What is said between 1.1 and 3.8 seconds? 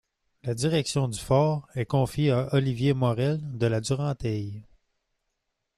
fort est confiée à Olivier Morel de